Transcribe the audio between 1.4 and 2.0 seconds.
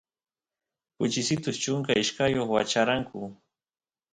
chunka